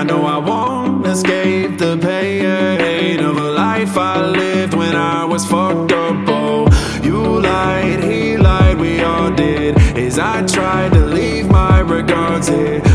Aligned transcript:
I 0.00 0.02
know 0.04 0.24
I 0.24 0.38
won't 0.38 1.04
escape 1.04 1.76
the 1.76 1.98
pain 1.98 3.20
of 3.20 3.36
a 3.36 3.50
life 3.50 3.98
I 3.98 4.24
lived 4.24 4.72
when 4.72 4.96
I 4.96 5.26
was 5.26 5.44
fucked 5.44 5.92
up. 5.92 6.28
Oh, 6.28 7.00
you 7.02 7.40
lied, 7.40 8.02
he 8.04 8.38
lied, 8.38 8.78
we 8.78 9.02
all 9.02 9.30
did. 9.30 9.76
As 9.98 10.18
I 10.18 10.46
tried 10.46 10.94
to 10.94 11.09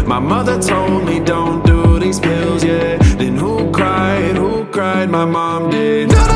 my 0.07 0.19
mother 0.19 0.59
told 0.59 1.05
me 1.05 1.19
don't 1.19 1.63
do 1.65 1.99
these 1.99 2.19
pills 2.19 2.63
yet. 2.63 2.99
Then 3.19 3.37
who 3.37 3.71
cried? 3.71 4.35
Who 4.35 4.65
cried? 4.65 5.09
My 5.09 5.25
mom 5.25 5.69
did. 5.69 6.34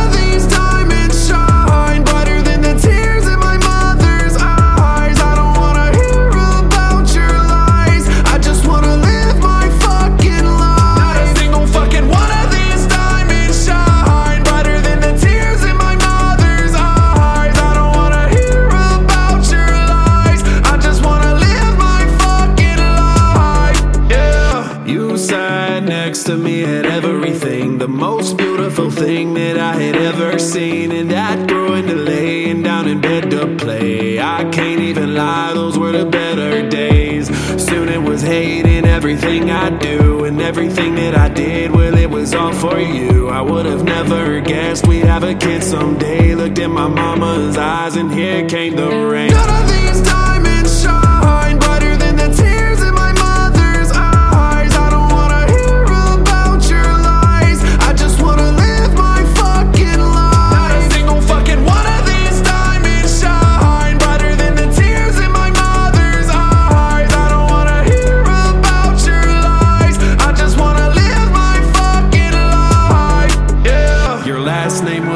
Next 26.20 26.28
to 26.28 26.36
me 26.36 26.66
at 26.66 26.86
everything, 26.86 27.78
the 27.78 27.88
most 27.88 28.36
beautiful 28.36 28.92
thing 28.92 29.36
that 29.36 29.58
I 29.58 29.74
had 29.76 29.96
ever 29.96 30.38
seen, 30.38 30.92
and 30.92 31.10
that 31.12 31.48
grew 31.48 31.76
into 31.76 31.96
laying 31.96 32.62
down 32.62 32.90
in 32.90 33.00
bed 33.00 33.32
to 33.32 33.56
play. 33.56 34.20
I 34.20 34.44
can't 34.50 34.82
even 34.82 35.16
lie, 35.16 35.54
those 35.54 35.78
were 35.78 35.94
the 35.94 36.06
better 36.06 36.68
days. 36.68 37.28
Soon 37.64 37.88
it 37.88 38.02
was 38.02 38.22
hating 38.22 38.86
everything 38.86 39.50
I 39.50 39.70
do, 39.70 40.26
and 40.26 40.42
everything 40.42 40.96
that 40.96 41.16
I 41.16 41.30
did, 41.30 41.72
well, 41.72 41.96
it 41.96 42.10
was 42.10 42.34
all 42.34 42.54
for 42.54 42.80
you. 42.80 43.30
I 43.30 43.42
would 43.42 43.66
have 43.66 43.86
never 43.86 44.42
guessed 44.42 44.88
we'd 44.88 45.06
have 45.06 45.24
a 45.24 45.36
kid 45.36 45.64
someday. 45.64 46.36
Looked 46.36 46.60
in 46.60 46.72
my 46.72 46.90
mama's 46.90 47.58
eyes, 47.58 47.96
and 47.96 48.12
here 48.12 48.46
came 48.46 48.76
the 48.76 48.90
rain. 49.08 49.89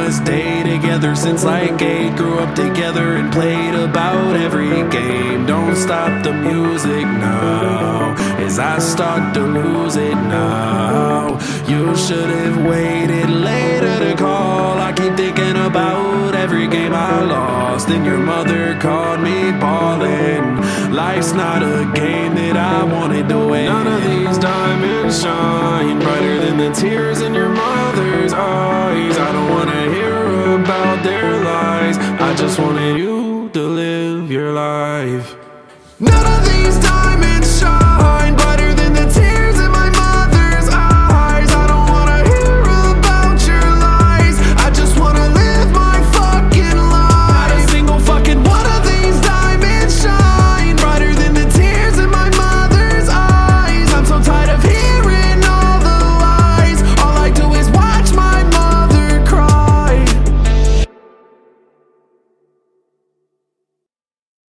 Was 0.05 0.19
Day 0.21 0.63
together 0.63 1.15
since 1.15 1.43
like 1.43 1.81
eight. 1.81 2.15
Grew 2.17 2.39
up 2.39 2.55
together 2.55 3.15
and 3.15 3.31
played 3.31 3.73
about 3.73 4.35
every 4.35 4.75
game. 4.89 5.45
Don't 5.45 5.75
stop 5.75 6.23
the 6.23 6.33
music 6.33 7.05
now. 7.05 8.13
As 8.37 8.59
I 8.59 8.79
start 8.79 9.33
to 9.35 9.41
lose 9.41 9.95
it 9.95 10.15
now. 10.15 11.39
You 11.67 11.95
should 11.95 12.29
have 12.29 12.65
waited 12.65 13.29
later 13.29 13.93
to 14.05 14.15
call. 14.17 14.77
I 14.77 14.91
keep 14.91 15.15
thinking 15.15 15.57
about 15.69 16.35
every 16.35 16.67
game 16.67 16.93
I 16.93 17.21
lost. 17.21 17.89
And 17.89 18.05
your 18.05 18.19
mother 18.19 18.77
called 18.79 19.21
me 19.21 19.51
ballin'. 19.51 20.93
Life's 20.93 21.33
not 21.33 21.63
a 21.63 21.79
game 21.95 22.35
that 22.35 22.57
I 22.57 22.83
wanted 22.83 23.29
to 23.29 23.37
win. 23.37 23.65
None 23.65 23.87
of 23.87 24.01
these 24.03 24.37
diamonds 24.37 25.21
shine 25.21 25.99
brighter 25.99 26.39
than 26.45 26.57
the 26.57 26.71
tears 26.71 27.21
in 27.21 27.33
your 27.33 27.49
mother's 27.49 28.33
eyes. 28.33 28.72
Just 32.43 32.59
wanted 32.59 32.97
you 32.97 33.12